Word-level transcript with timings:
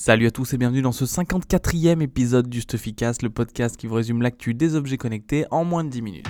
Salut 0.00 0.28
à 0.28 0.30
tous 0.30 0.54
et 0.54 0.58
bienvenue 0.58 0.80
dans 0.80 0.92
ce 0.92 1.04
54e 1.04 2.00
épisode 2.02 2.48
du 2.48 2.60
Stuffycast, 2.60 3.20
le 3.22 3.30
podcast 3.30 3.76
qui 3.76 3.88
vous 3.88 3.96
résume 3.96 4.22
l'actu 4.22 4.54
des 4.54 4.76
objets 4.76 4.96
connectés 4.96 5.44
en 5.50 5.64
moins 5.64 5.82
de 5.82 5.90
10 5.90 6.02
minutes. 6.02 6.26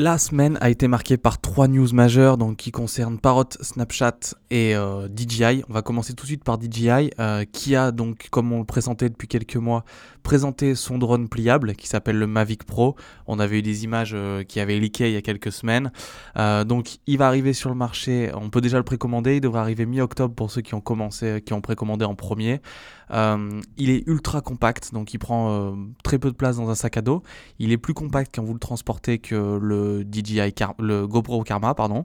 La 0.00 0.16
semaine 0.16 0.56
a 0.62 0.70
été 0.70 0.88
marquée 0.88 1.18
par 1.18 1.42
trois 1.42 1.68
news 1.68 1.92
majeures 1.92 2.38
donc, 2.38 2.56
qui 2.56 2.70
concernent 2.70 3.18
Parrot, 3.18 3.44
Snapchat 3.60 4.34
et 4.50 4.74
euh, 4.74 5.08
DJI. 5.14 5.62
On 5.68 5.74
va 5.74 5.82
commencer 5.82 6.14
tout 6.14 6.22
de 6.22 6.28
suite 6.28 6.42
par 6.42 6.58
DJI 6.58 7.10
euh, 7.18 7.44
qui 7.44 7.76
a 7.76 7.92
donc, 7.92 8.28
comme 8.30 8.50
on 8.50 8.60
le 8.60 8.64
présentait 8.64 9.10
depuis 9.10 9.28
quelques 9.28 9.56
mois, 9.56 9.84
présenté 10.22 10.74
son 10.74 10.96
drone 10.96 11.28
pliable 11.28 11.74
qui 11.74 11.86
s'appelle 11.86 12.18
le 12.18 12.26
Mavic 12.26 12.64
Pro. 12.64 12.96
On 13.26 13.38
avait 13.38 13.58
eu 13.58 13.62
des 13.62 13.84
images 13.84 14.12
euh, 14.14 14.42
qui 14.42 14.58
avaient 14.58 14.78
leaké 14.78 15.10
il 15.10 15.12
y 15.12 15.18
a 15.18 15.20
quelques 15.20 15.52
semaines. 15.52 15.92
donc 16.34 16.96
il 17.06 17.18
va 17.18 17.26
arriver 17.26 17.52
sur 17.52 17.68
le 17.68 17.76
marché, 17.76 18.30
on 18.34 18.48
peut 18.48 18.62
déjà 18.62 18.78
le 18.78 18.84
précommander, 18.84 19.36
il 19.36 19.40
devrait 19.42 19.60
arriver 19.60 19.84
mi-octobre 19.84 20.34
pour 20.34 20.50
ceux 20.50 20.62
qui 20.62 20.72
ont 20.72 20.80
commencé, 20.80 21.42
qui 21.44 21.52
ont 21.52 21.60
précommandé 21.60 22.06
en 22.06 22.14
premier. 22.14 22.62
il 23.10 23.90
est 23.90 24.02
ultra 24.06 24.40
compact, 24.40 24.94
donc 24.94 25.12
il 25.12 25.18
prend 25.18 25.76
très 26.02 26.18
peu 26.18 26.30
de 26.30 26.36
place 26.36 26.56
dans 26.56 26.70
un 26.70 26.74
sac 26.74 26.96
à 26.96 27.02
dos. 27.02 27.22
Il 27.58 27.70
est 27.70 27.76
plus 27.78 27.92
compact 27.92 28.34
quand 28.34 28.42
vous 28.42 28.54
le 28.54 28.60
transportez 28.60 29.18
que 29.18 29.58
le 29.60 29.89
DJI 30.10 30.52
le 30.78 31.06
GoPro 31.06 31.42
Karma, 31.42 31.74
pardon. 31.74 32.04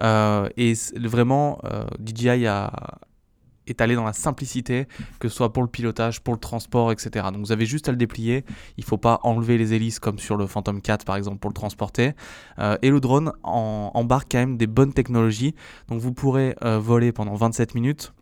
Euh, 0.00 0.48
et 0.56 0.74
vraiment, 0.96 1.58
euh, 1.64 1.84
DJI 2.04 2.46
a, 2.46 2.72
est 3.66 3.80
allé 3.80 3.94
dans 3.94 4.04
la 4.04 4.12
simplicité, 4.12 4.86
que 5.18 5.28
ce 5.28 5.36
soit 5.36 5.52
pour 5.52 5.62
le 5.62 5.68
pilotage, 5.68 6.20
pour 6.20 6.34
le 6.34 6.40
transport, 6.40 6.92
etc. 6.92 7.26
Donc 7.32 7.44
vous 7.44 7.52
avez 7.52 7.66
juste 7.66 7.88
à 7.88 7.92
le 7.92 7.98
déplier. 7.98 8.44
Il 8.76 8.84
faut 8.84 8.98
pas 8.98 9.20
enlever 9.22 9.58
les 9.58 9.74
hélices 9.74 9.98
comme 9.98 10.18
sur 10.18 10.36
le 10.36 10.46
Phantom 10.46 10.80
4 10.80 11.04
par 11.04 11.16
exemple 11.16 11.38
pour 11.38 11.50
le 11.50 11.54
transporter. 11.54 12.12
Euh, 12.58 12.76
et 12.82 12.90
le 12.90 13.00
drone 13.00 13.32
embarque 13.42 14.28
quand 14.32 14.38
même 14.38 14.56
des 14.56 14.66
bonnes 14.66 14.92
technologies. 14.92 15.54
Donc 15.88 16.00
vous 16.00 16.12
pourrez 16.12 16.56
voler 16.62 17.12
pendant 17.12 17.34
27 17.34 17.74
minutes. 17.74 18.12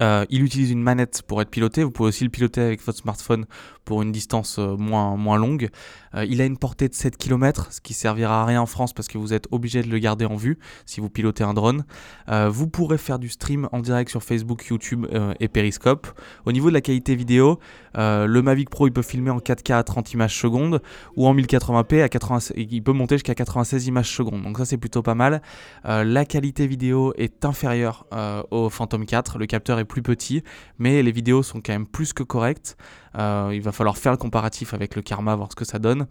Il 0.00 0.42
utilise 0.42 0.70
une 0.70 0.82
manette 0.82 1.22
pour 1.26 1.40
être 1.40 1.50
piloté. 1.50 1.84
Vous 1.84 1.90
pouvez 1.90 2.08
aussi 2.08 2.24
le 2.24 2.30
piloter 2.30 2.60
avec 2.60 2.82
votre 2.84 2.98
smartphone 2.98 3.46
pour 3.84 4.02
une 4.02 4.12
distance 4.12 4.58
moins, 4.58 5.16
moins 5.16 5.38
longue. 5.38 5.70
Euh, 6.14 6.24
il 6.28 6.40
a 6.40 6.44
une 6.44 6.56
portée 6.56 6.88
de 6.88 6.94
7 6.94 7.16
km, 7.16 7.72
ce 7.72 7.80
qui 7.80 7.94
servira 7.94 8.42
à 8.42 8.44
rien 8.44 8.60
en 8.60 8.66
France 8.66 8.92
parce 8.92 9.08
que 9.08 9.18
vous 9.18 9.32
êtes 9.32 9.46
obligé 9.50 9.82
de 9.82 9.88
le 9.88 9.98
garder 9.98 10.24
en 10.24 10.36
vue 10.36 10.58
si 10.86 11.00
vous 11.00 11.10
pilotez 11.10 11.44
un 11.44 11.54
drone. 11.54 11.84
Euh, 12.28 12.48
vous 12.48 12.68
pourrez 12.68 12.98
faire 12.98 13.18
du 13.18 13.28
stream 13.28 13.68
en 13.72 13.80
direct 13.80 14.10
sur 14.10 14.22
Facebook, 14.22 14.64
YouTube 14.66 15.06
euh, 15.12 15.34
et 15.40 15.48
Periscope. 15.48 16.06
Au 16.46 16.52
niveau 16.52 16.68
de 16.68 16.74
la 16.74 16.80
qualité 16.80 17.14
vidéo, 17.14 17.58
le 17.96 18.40
Mavic 18.40 18.70
Pro 18.70 18.88
il 18.88 18.92
peut 18.92 19.02
filmer 19.02 19.30
en 19.30 19.38
4K 19.38 19.74
à 19.74 19.82
30 19.82 20.12
images 20.14 20.38
secondes 20.38 20.82
ou 21.16 21.26
en 21.26 21.34
1080p 21.34 22.02
à 22.02 22.08
80, 22.08 22.52
il 22.56 22.82
peut 22.82 22.92
monter 22.92 23.16
jusqu'à 23.16 23.34
96 23.34 23.86
images 23.86 24.14
secondes. 24.14 24.42
Donc 24.42 24.58
ça 24.58 24.64
c'est 24.64 24.76
plutôt 24.76 25.02
pas 25.02 25.14
mal. 25.14 25.42
la 25.84 26.24
qualité 26.24 26.66
vidéo 26.66 27.12
est 27.16 27.44
inférieure 27.44 28.06
au 28.50 28.68
Phantom 28.68 29.06
4, 29.06 29.38
le 29.38 29.46
capteur 29.46 29.78
est 29.78 29.83
plus 29.84 30.02
petit, 30.02 30.42
mais 30.78 31.02
les 31.02 31.12
vidéos 31.12 31.42
sont 31.42 31.60
quand 31.60 31.72
même 31.72 31.86
plus 31.86 32.12
que 32.12 32.22
correctes. 32.22 32.76
Il 33.16 33.60
va 33.60 33.72
falloir 33.72 33.96
faire 33.96 34.12
le 34.12 34.18
comparatif 34.18 34.74
avec 34.74 34.96
le 34.96 35.02
Karma, 35.02 35.34
voir 35.34 35.50
ce 35.50 35.56
que 35.56 35.64
ça 35.64 35.78
donne. 35.78 36.06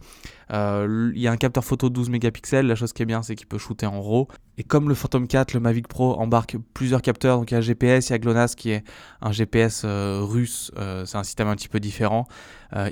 Euh, 0.52 1.12
il 1.14 1.20
y 1.20 1.28
a 1.28 1.32
un 1.32 1.36
capteur 1.36 1.64
photo 1.64 1.88
12 1.88 2.10
mégapixels. 2.10 2.66
La 2.66 2.74
chose 2.74 2.92
qui 2.92 3.02
est 3.02 3.06
bien, 3.06 3.22
c'est 3.22 3.34
qu'il 3.34 3.46
peut 3.46 3.58
shooter 3.58 3.86
en 3.86 4.00
RAW. 4.00 4.28
Et 4.56 4.62
comme 4.62 4.88
le 4.88 4.94
Phantom 4.94 5.26
4, 5.26 5.52
le 5.54 5.60
Mavic 5.60 5.88
Pro 5.88 6.18
embarque 6.18 6.56
plusieurs 6.74 7.02
capteurs. 7.02 7.38
Donc 7.38 7.50
il 7.50 7.54
y 7.54 7.56
a 7.56 7.60
GPS, 7.60 8.08
il 8.08 8.12
y 8.12 8.14
a 8.14 8.18
GLONASS 8.18 8.54
qui 8.54 8.70
est 8.70 8.84
un 9.20 9.32
GPS 9.32 9.82
euh, 9.84 10.20
russe. 10.22 10.70
Euh, 10.78 11.04
c'est 11.06 11.18
un 11.18 11.24
système 11.24 11.48
un 11.48 11.56
petit 11.56 11.68
peu 11.68 11.80
différent. 11.80 12.26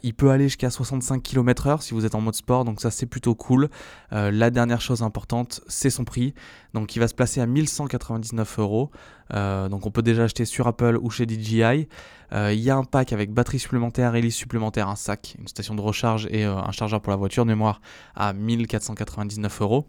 il 0.03 0.15
peut 0.15 0.31
aller 0.31 0.45
jusqu'à 0.45 0.71
65 0.71 1.23
km/h 1.23 1.83
si 1.83 1.93
vous 1.93 2.07
êtes 2.07 2.15
en 2.15 2.21
mode 2.21 2.35
sport. 2.35 2.65
Donc 2.65 2.81
ça, 2.81 2.91
c'est 2.91 3.07
plutôt 3.07 3.35
cool. 3.35 3.69
la 4.11 4.51
dernière 4.51 4.81
chose 4.81 5.03
importante, 5.03 5.61
c'est 5.67 5.91
son 5.91 6.05
prix. 6.05 6.35
Donc 6.73 6.95
il 6.97 7.01
va 7.01 7.09
se 7.09 7.15
placer 7.15 7.41
à 7.41 7.47
1199 7.47 8.59
euros. 8.59 8.91
Donc 9.33 9.87
on 9.87 9.91
peut 9.91 10.03
déjà 10.03 10.25
acheter 10.25 10.45
sur 10.45 10.69
Apple 10.69 10.99
ou 11.01 11.11
chez 11.11 11.27
DJI. 11.27 11.89
Il 12.35 12.61
y 12.61 12.71
a 12.71 12.77
un 12.77 12.85
pack 12.85 13.13
avec 13.13 13.33
batterie 13.33 13.59
supplémentaire, 13.59 14.15
hélice 14.15 14.37
supplémentaire, 14.37 14.89
un 14.89 14.97
sac, 14.97 15.37
une 15.39 15.49
station 15.49 15.75
de 15.75 15.83
recharge 15.83 16.27
et 16.31 16.45
un 16.45 16.71
chargeur 16.71 17.01
pour 17.01 17.11
la 17.11 17.17
voiture 17.17 17.45
de 17.45 17.51
mémoire 17.51 17.81
à 18.15 18.33
1499 18.33 19.61
euros. 19.61 19.87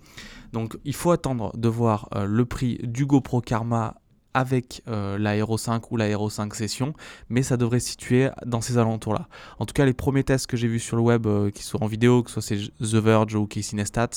Donc 0.54 0.78
il 0.86 0.94
faut 0.94 1.12
attendre 1.12 1.52
de 1.58 1.68
voir 1.68 2.08
euh, 2.16 2.26
le 2.26 2.46
prix 2.46 2.80
du 2.84 3.06
GoPro 3.06 3.42
Karma 3.42 3.96
avec 4.36 4.82
euh, 4.88 5.18
la 5.18 5.36
Hero 5.36 5.58
5 5.58 5.92
ou 5.92 5.98
la 5.98 6.08
Hero 6.08 6.30
5 6.30 6.56
Session, 6.56 6.94
mais 7.30 7.44
ça 7.44 7.58
devrait 7.58 7.80
se 7.80 7.90
situer 7.90 8.30
dans 8.46 8.62
ces 8.62 8.78
alentours-là. 8.78 9.28
En 9.60 9.66
tout 9.66 9.74
cas, 9.74 9.86
les 9.86 9.94
premiers 9.94 10.24
tests 10.24 10.48
que 10.48 10.58
j'ai 10.58 10.68
vus 10.68 10.80
sur 10.80 10.96
le 10.96 11.04
web, 11.04 11.28
euh, 11.28 11.52
qui 11.52 11.64
sont 11.64 11.84
en 11.84 11.88
vidéo, 11.88 12.24
que 12.24 12.32
ce 12.32 12.42
soit 12.42 12.72
The 12.80 12.96
Verge 12.96 13.36
ou 13.36 13.46
Casey 13.46 13.76
Neistat, 13.76 14.10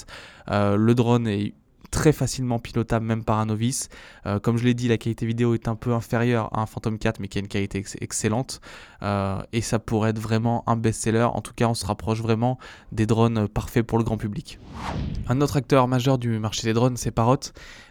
le 0.48 0.92
drone 0.94 1.26
est 1.26 1.54
très 1.90 2.12
facilement 2.12 2.58
pilotable 2.58 3.06
même 3.06 3.24
par 3.24 3.38
un 3.38 3.46
novice. 3.46 3.88
Euh, 4.26 4.38
comme 4.38 4.56
je 4.56 4.64
l'ai 4.64 4.74
dit, 4.74 4.88
la 4.88 4.98
qualité 4.98 5.26
vidéo 5.26 5.54
est 5.54 5.68
un 5.68 5.74
peu 5.74 5.92
inférieure 5.92 6.48
à 6.56 6.62
un 6.62 6.66
Phantom 6.66 6.98
4 6.98 7.20
mais 7.20 7.28
qui 7.28 7.38
a 7.38 7.40
une 7.40 7.48
qualité 7.48 7.84
excellente 8.00 8.60
euh, 9.02 9.42
et 9.52 9.60
ça 9.60 9.78
pourrait 9.78 10.10
être 10.10 10.18
vraiment 10.18 10.64
un 10.66 10.76
best-seller. 10.76 11.28
En 11.32 11.40
tout 11.40 11.52
cas, 11.54 11.66
on 11.66 11.74
se 11.74 11.86
rapproche 11.86 12.20
vraiment 12.20 12.58
des 12.92 13.06
drones 13.06 13.48
parfaits 13.48 13.86
pour 13.86 13.98
le 13.98 14.04
grand 14.04 14.16
public. 14.16 14.58
Un 15.28 15.40
autre 15.40 15.56
acteur 15.56 15.88
majeur 15.88 16.18
du 16.18 16.38
marché 16.38 16.66
des 16.66 16.72
drones, 16.72 16.96
c'est 16.96 17.10
Parrot. 17.10 17.36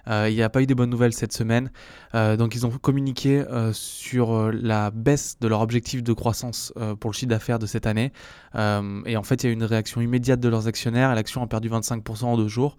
Euh, 0.08 0.30
il 0.30 0.36
n'y 0.36 0.44
a 0.44 0.50
pas 0.50 0.62
eu 0.62 0.68
des 0.68 0.76
bonnes 0.76 0.90
nouvelles 0.90 1.14
cette 1.14 1.34
semaine. 1.34 1.72
donc 2.14 2.56
ils 2.56 2.66
ont 2.66 2.70
communiqué 2.70 3.44
sur 3.74 4.52
la 4.52 4.90
baisse 4.92 5.38
de 5.42 5.48
leur 5.48 5.62
objectif 5.62 6.02
de 6.02 6.14
croissance 6.14 6.74
pour 7.00 7.12
le 7.12 7.16
chiffre 7.16 7.30
d'affaires 7.30 7.60
de 7.60 7.66
cette 7.66 7.86
année. 7.86 8.14
et 8.56 9.18
en 9.18 9.24
fait, 9.24 9.44
il 9.44 9.48
y 9.48 9.50
a 9.50 9.52
eu 9.52 9.54
une 9.54 9.64
réaction 9.64 10.02
immédiate 10.02 10.40
de 10.40 10.50
leurs 10.50 10.68
actionnaires 10.68 11.16
l'action 11.16 11.42
a 11.42 11.48
perdu 11.48 11.70
25% 11.70 12.26
en 12.26 12.38
deux 12.38 12.48
jours. 12.48 12.78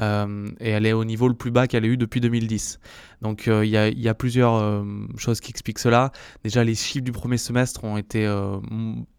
Euh, 0.00 0.48
et 0.60 0.70
elle 0.70 0.86
est 0.86 0.92
au 0.92 1.04
niveau 1.04 1.26
le 1.26 1.34
plus 1.34 1.50
bas 1.50 1.66
qu'elle 1.66 1.84
a 1.84 1.88
eu 1.88 1.96
depuis 1.96 2.20
2010. 2.20 2.78
Donc 3.22 3.48
euh, 3.48 3.66
il 3.66 3.70
y, 3.70 4.08
a 4.08 4.14
plusieurs 4.14 4.54
euh, 4.54 4.84
choses 5.16 5.40
qui 5.40 5.50
expliquent 5.50 5.80
cela. 5.80 6.12
Déjà 6.44 6.62
les 6.62 6.76
chiffres 6.76 7.04
du 7.04 7.10
premier 7.10 7.38
semestre 7.38 7.82
ont 7.82 7.96
été 7.96 8.28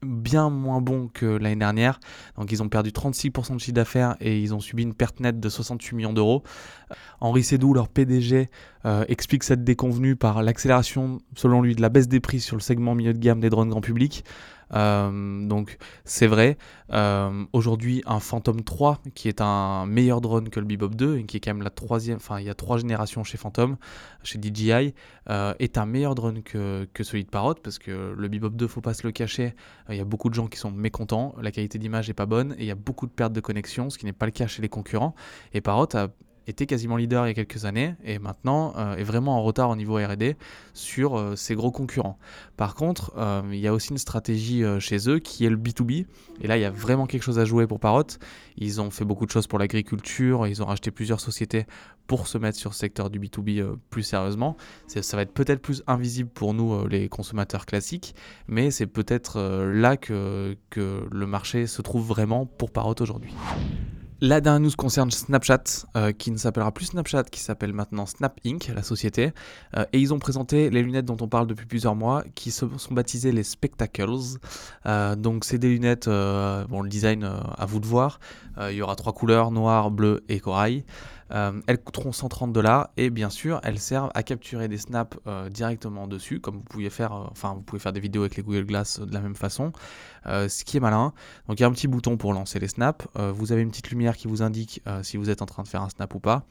bien 0.01 0.49
moins 0.49 0.79
bons 0.79 1.09
que 1.13 1.25
l'année 1.25 1.57
dernière. 1.57 1.99
Donc 2.37 2.53
ils 2.53 2.63
ont 2.63 2.69
perdu 2.69 2.91
36% 2.91 3.55
de 3.55 3.59
chiffre 3.59 3.73
d'affaires 3.73 4.15
et 4.21 4.39
ils 4.39 4.53
ont 4.55 4.61
subi 4.61 4.83
une 4.83 4.93
perte 4.93 5.19
nette 5.19 5.41
de 5.41 5.49
68 5.49 5.95
millions 5.95 6.13
d'euros. 6.13 6.43
Henri 7.41 7.47
Sédou, 7.47 7.73
leur 7.73 7.87
PDG, 7.87 8.49
explique 9.07 9.43
cette 9.43 9.63
déconvenue 9.63 10.15
par 10.15 10.43
l'accélération, 10.43 11.19
selon 11.35 11.61
lui, 11.61 11.75
de 11.75 11.81
la 11.81 11.89
baisse 11.89 12.07
des 12.07 12.19
prix 12.19 12.39
sur 12.39 12.55
le 12.55 12.61
segment 12.61 12.93
milieu 12.93 13.13
de 13.13 13.19
gamme 13.19 13.39
des 13.39 13.49
drones 13.49 13.69
grand 13.69 13.81
public. 13.81 14.23
Euh, 14.73 15.47
donc 15.47 15.77
c'est 16.05 16.27
vrai. 16.27 16.57
Euh, 16.91 17.45
aujourd'hui, 17.53 18.03
un 18.05 18.19
Phantom 18.19 18.61
3, 18.61 19.01
qui 19.15 19.27
est 19.27 19.41
un 19.41 19.85
meilleur 19.85 20.21
drone 20.21 20.49
que 20.49 20.59
le 20.59 20.65
Bebop 20.65 20.89
2, 20.89 21.17
et 21.17 21.23
qui 21.25 21.37
est 21.37 21.39
quand 21.39 21.53
même 21.53 21.63
la 21.63 21.69
troisième, 21.69 22.17
enfin 22.17 22.39
il 22.39 22.45
y 22.45 22.49
a 22.49 22.53
trois 22.53 22.77
générations 22.77 23.23
chez 23.23 23.37
Phantom, 23.37 23.77
chez 24.23 24.39
DJI, 24.41 24.93
euh, 25.29 25.53
est 25.59 25.77
un 25.77 25.85
meilleur 25.85 26.15
drone 26.15 26.43
que, 26.43 26.87
que, 26.93 27.03
celui 27.03 27.23
de 27.23 27.29
Parrot, 27.29 27.55
parce 27.55 27.79
que 27.79 28.13
le 28.17 28.27
Bebop 28.27 28.51
2, 28.51 28.67
faut 28.67 28.81
pas 28.81 28.93
se 28.93 29.05
le 29.05 29.11
cacher, 29.11 29.53
il 29.89 29.95
y 29.95 30.01
a 30.01 30.05
beaucoup 30.05 30.29
de 30.29 30.35
gens 30.35 30.47
qui 30.47 30.57
sont 30.57 30.71
mécontents, 30.71 31.35
la 31.41 31.51
qualité 31.51 31.77
d'image 31.79 32.09
est 32.09 32.13
pas 32.13 32.25
bonne, 32.25 32.53
et 32.53 32.61
il 32.61 32.65
y 32.65 32.71
a 32.71 32.75
beaucoup 32.75 33.07
de 33.07 33.11
pertes 33.11 33.33
de 33.33 33.41
connexion, 33.41 33.89
ce 33.89 33.97
qui 33.97 34.05
n'est 34.05 34.13
pas 34.13 34.25
le 34.25 34.31
cas 34.31 34.47
chez 34.47 34.61
les 34.61 34.69
concurrents. 34.69 35.15
Et 35.53 35.61
Parrot 35.61 35.87
a 35.95 36.09
était 36.47 36.65
quasiment 36.65 36.97
leader 36.97 37.25
il 37.25 37.29
y 37.29 37.31
a 37.31 37.33
quelques 37.33 37.65
années 37.65 37.95
et 38.03 38.19
maintenant 38.19 38.73
euh, 38.77 38.95
est 38.95 39.03
vraiment 39.03 39.37
en 39.37 39.43
retard 39.43 39.69
au 39.69 39.75
niveau 39.75 39.95
RD 39.95 40.35
sur 40.73 41.17
euh, 41.17 41.35
ses 41.35 41.55
gros 41.55 41.71
concurrents. 41.71 42.17
Par 42.57 42.75
contre, 42.75 43.13
euh, 43.17 43.41
il 43.51 43.59
y 43.59 43.67
a 43.67 43.73
aussi 43.73 43.91
une 43.91 43.97
stratégie 43.97 44.63
chez 44.79 45.09
eux 45.09 45.19
qui 45.19 45.45
est 45.45 45.49
le 45.49 45.57
B2B 45.57 46.05
et 46.41 46.47
là 46.47 46.57
il 46.57 46.61
y 46.61 46.65
a 46.65 46.71
vraiment 46.71 47.05
quelque 47.05 47.23
chose 47.23 47.39
à 47.39 47.45
jouer 47.45 47.67
pour 47.67 47.79
Parrot. 47.79 48.03
Ils 48.57 48.81
ont 48.81 48.89
fait 48.89 49.05
beaucoup 49.05 49.25
de 49.25 49.31
choses 49.31 49.47
pour 49.47 49.59
l'agriculture, 49.59 50.47
ils 50.47 50.61
ont 50.61 50.65
racheté 50.65 50.91
plusieurs 50.91 51.19
sociétés 51.19 51.65
pour 52.07 52.27
se 52.27 52.37
mettre 52.37 52.57
sur 52.57 52.71
le 52.71 52.75
secteur 52.75 53.09
du 53.09 53.19
B2B 53.19 53.75
plus 53.89 54.03
sérieusement. 54.03 54.57
Ça 54.87 55.15
va 55.15 55.23
être 55.23 55.33
peut-être 55.33 55.61
plus 55.61 55.83
invisible 55.87 56.29
pour 56.29 56.53
nous 56.53 56.87
les 56.87 57.07
consommateurs 57.09 57.65
classiques, 57.65 58.15
mais 58.47 58.71
c'est 58.71 58.87
peut-être 58.87 59.39
là 59.39 59.97
que, 59.97 60.57
que 60.69 61.07
le 61.09 61.25
marché 61.25 61.67
se 61.67 61.81
trouve 61.81 62.05
vraiment 62.05 62.45
pour 62.45 62.71
Parrot 62.71 62.95
aujourd'hui. 62.99 63.33
La 64.23 64.39
dernière 64.39 64.59
news 64.59 64.75
concerne 64.77 65.09
Snapchat, 65.09 65.63
euh, 65.97 66.11
qui 66.11 66.29
ne 66.29 66.37
s'appellera 66.37 66.71
plus 66.71 66.85
Snapchat, 66.85 67.23
qui 67.23 67.39
s'appelle 67.39 67.73
maintenant 67.73 68.05
Snap 68.05 68.39
Inc., 68.45 68.67
la 68.67 68.83
société. 68.83 69.31
Euh, 69.75 69.83
et 69.93 69.99
ils 69.99 70.13
ont 70.13 70.19
présenté 70.19 70.69
les 70.69 70.83
lunettes 70.83 71.05
dont 71.05 71.17
on 71.21 71.27
parle 71.27 71.47
depuis 71.47 71.65
plusieurs 71.65 71.95
mois, 71.95 72.23
qui 72.35 72.51
sont 72.51 72.69
baptisées 72.91 73.31
les 73.31 73.41
Spectacles. 73.41 74.37
Euh, 74.85 75.15
donc 75.15 75.43
c'est 75.43 75.57
des 75.57 75.69
lunettes, 75.69 76.05
bon 76.05 76.83
le 76.83 76.87
design 76.89 77.23
à 77.23 77.65
vous 77.65 77.79
de 77.79 77.87
voir. 77.87 78.19
il 78.69 78.75
y 78.75 78.83
aura 78.83 78.95
trois 78.95 79.13
couleurs, 79.13 79.49
noir, 79.49 79.89
bleu 79.89 80.23
et 80.29 80.39
corail. 80.39 80.85
elles 81.31 81.81
coûteront 81.83 82.11
130 82.11 82.53
dollars 82.53 82.89
et 82.97 83.09
bien 83.09 83.31
sûr 83.31 83.59
elles 83.63 83.79
servent 83.79 84.11
à 84.13 84.21
capturer 84.21 84.67
des 84.67 84.77
snaps 84.77 85.17
directement 85.49 86.07
dessus, 86.07 86.39
comme 86.39 86.57
vous 86.57 86.63
pouvez 86.63 86.91
faire, 86.91 87.13
enfin 87.31 87.55
vous 87.55 87.61
pouvez 87.61 87.79
faire 87.79 87.93
des 87.93 88.01
vidéos 88.01 88.21
avec 88.21 88.35
les 88.35 88.43
Google 88.43 88.65
Glass 88.65 88.99
de 88.99 89.13
la 89.13 89.21
même 89.21 89.35
façon. 89.35 89.71
Ce 90.25 90.63
qui 90.63 90.77
est 90.77 90.79
malin. 90.79 91.13
Donc 91.47 91.59
il 91.59 91.63
y 91.63 91.65
a 91.65 91.67
un 91.67 91.71
petit 91.71 91.87
bouton 91.87 92.17
pour 92.17 92.33
lancer 92.33 92.59
les 92.59 92.67
snaps. 92.67 93.05
vous 93.15 93.51
avez 93.51 93.61
une 93.61 93.69
petite 93.69 93.89
lumière 93.89 94.15
qui 94.15 94.27
vous 94.27 94.41
indique 94.41 94.81
si 95.03 95.17
vous 95.17 95.29
êtes 95.29 95.41
en 95.41 95.45
train 95.45 95.63
de 95.63 95.67
faire 95.67 95.81
un 95.81 95.89
snap 95.89 96.13
ou 96.15 96.19
pas. 96.19 96.45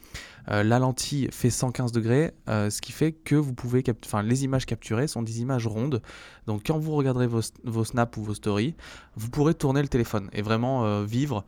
la 0.49 0.79
lentille 0.79 1.29
fait 1.31 1.51
115 1.51 1.93
degrés, 1.93 2.33
ce 2.47 2.81
qui 2.81 2.93
fait 2.93 3.13
que 3.13 3.35
vous 3.35 3.55
pouvez, 3.55 3.83
enfin 4.05 4.23
les 4.23 4.45
images 4.45 4.67
capturées 4.67 5.07
sont 5.07 5.23
des 5.23 5.41
images 5.41 5.67
rondes. 5.67 6.03
Donc 6.47 6.63
quand 6.67 6.79
vous 6.79 6.93
regarderez 6.93 7.27
vos, 7.27 7.41
vos 7.65 7.85
snaps 7.85 8.17
ou 8.19 8.23
vos 8.23 8.35
stories, 8.35 8.75
vous 9.17 9.31
pourrez 9.31 9.55
tourner 9.55 9.83
le 9.83 9.89
téléphone 9.89 10.29
et 10.33 10.43
vraiment 10.43 11.03
vivre 11.03 11.45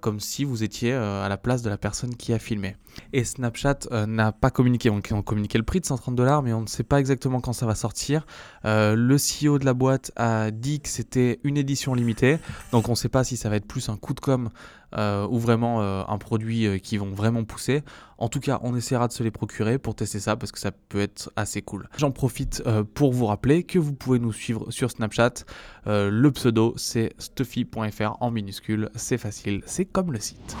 comme 0.00 0.20
si 0.20 0.44
vous 0.44 0.62
étiez 0.62 0.92
à 0.92 1.28
la 1.28 1.36
place 1.36 1.62
de 1.62 1.70
la 1.70 1.78
personne 1.78 2.14
qui 2.14 2.32
a 2.32 2.38
filmé. 2.38 2.76
Et 3.12 3.24
Snapchat 3.24 3.80
n'a 4.06 4.32
pas 4.32 4.50
communiqué, 4.50 4.88
on, 4.88 5.02
on 5.10 5.22
communiqué 5.22 5.58
le 5.58 5.64
prix 5.64 5.80
de 5.80 5.86
130 5.86 6.14
dollars, 6.14 6.42
mais 6.42 6.52
on 6.52 6.62
ne 6.62 6.66
sait 6.66 6.82
pas 6.82 6.98
exactement 6.98 7.40
quand 7.40 7.52
ça 7.52 7.66
va 7.66 7.74
sortir. 7.74 8.26
le 8.64 9.16
CEO 9.16 9.58
de 9.58 9.64
la 9.64 9.74
boîte 9.74 10.12
a 10.16 10.50
dit 10.50 10.80
que 10.80 10.88
c'était 10.88 11.40
une 11.44 11.55
édition 11.56 11.94
limitée, 11.94 12.38
donc 12.72 12.88
on 12.88 12.92
ne 12.92 12.96
sait 12.96 13.08
pas 13.08 13.24
si 13.24 13.36
ça 13.36 13.48
va 13.48 13.56
être 13.56 13.66
plus 13.66 13.88
un 13.88 13.96
coup 13.96 14.14
de 14.14 14.20
com 14.20 14.50
euh, 14.96 15.26
ou 15.28 15.38
vraiment 15.38 15.82
euh, 15.82 16.04
un 16.06 16.16
produit 16.16 16.66
euh, 16.66 16.78
qui 16.78 16.96
vont 16.96 17.12
vraiment 17.12 17.44
pousser. 17.44 17.82
En 18.18 18.28
tout 18.28 18.40
cas, 18.40 18.60
on 18.62 18.76
essaiera 18.76 19.08
de 19.08 19.12
se 19.12 19.22
les 19.22 19.30
procurer 19.30 19.78
pour 19.78 19.94
tester 19.94 20.20
ça 20.20 20.36
parce 20.36 20.52
que 20.52 20.58
ça 20.58 20.70
peut 20.70 21.00
être 21.00 21.30
assez 21.36 21.60
cool. 21.60 21.88
J'en 21.98 22.12
profite 22.12 22.62
pour 22.94 23.12
vous 23.12 23.26
rappeler 23.26 23.64
que 23.64 23.78
vous 23.78 23.92
pouvez 23.92 24.18
nous 24.18 24.32
suivre 24.32 24.70
sur 24.70 24.90
Snapchat. 24.90 25.44
le 25.84 26.30
pseudo, 26.30 26.72
c'est 26.76 27.12
stuffy.fr 27.18 28.16
en 28.20 28.30
minuscule. 28.30 28.90
C'est 28.94 29.18
facile, 29.18 29.62
c'est 29.66 29.84
comme 29.84 30.12
le 30.12 30.20
site. 30.20 30.56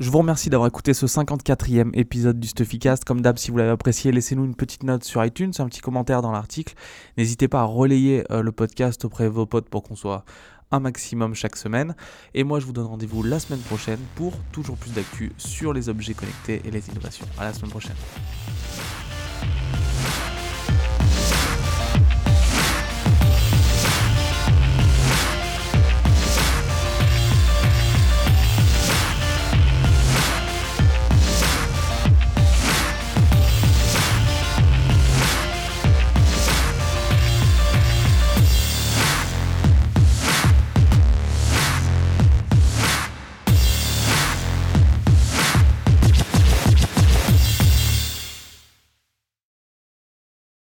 Je 0.00 0.08
vous 0.08 0.16
remercie 0.16 0.48
d'avoir 0.48 0.66
écouté 0.66 0.94
ce 0.94 1.04
54e 1.04 1.90
épisode 1.92 2.40
du 2.40 2.48
Stuffycast. 2.48 3.04
Comme 3.04 3.20
d'hab, 3.20 3.36
si 3.36 3.50
vous 3.50 3.58
l'avez 3.58 3.68
apprécié, 3.68 4.10
laissez-nous 4.12 4.46
une 4.46 4.54
petite 4.54 4.82
note 4.82 5.04
sur 5.04 5.22
iTunes, 5.22 5.52
un 5.58 5.66
petit 5.66 5.82
commentaire 5.82 6.22
dans 6.22 6.32
l'article. 6.32 6.72
N'hésitez 7.18 7.48
pas 7.48 7.60
à 7.60 7.64
relayer 7.64 8.24
le 8.30 8.50
podcast 8.50 9.04
auprès 9.04 9.24
de 9.24 9.28
vos 9.28 9.44
potes 9.44 9.68
pour 9.68 9.82
qu'on 9.82 9.96
soit 9.96 10.24
un 10.70 10.80
maximum 10.80 11.34
chaque 11.34 11.56
semaine. 11.56 11.94
Et 12.32 12.44
moi, 12.44 12.60
je 12.60 12.64
vous 12.64 12.72
donne 12.72 12.86
rendez-vous 12.86 13.22
la 13.22 13.38
semaine 13.38 13.60
prochaine 13.60 14.00
pour 14.14 14.32
toujours 14.52 14.78
plus 14.78 14.92
d'actu 14.92 15.32
sur 15.36 15.74
les 15.74 15.90
objets 15.90 16.14
connectés 16.14 16.62
et 16.64 16.70
les 16.70 16.88
innovations. 16.88 17.26
À 17.38 17.44
la 17.44 17.52
semaine 17.52 17.70
prochaine. 17.70 17.96